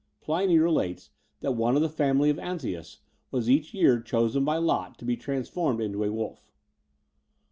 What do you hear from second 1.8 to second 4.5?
the family of Antaeus was each year chosen